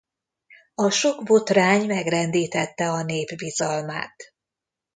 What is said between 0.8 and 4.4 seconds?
sok botrány megrendítette a nép bizalmát.